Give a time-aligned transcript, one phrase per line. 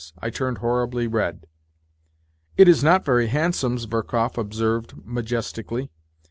[0.19, 1.45] I turned horribly red."
[2.57, 5.91] It is not very handsome," Zverkov observed majestically.